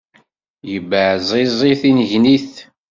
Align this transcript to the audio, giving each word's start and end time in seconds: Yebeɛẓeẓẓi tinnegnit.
Yebeɛẓeẓẓi 0.71 1.71
tinnegnit. 1.81 2.53